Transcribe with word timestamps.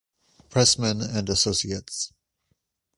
Pressman 0.49 0.99
and 1.01 1.29
Associates. 1.29 2.11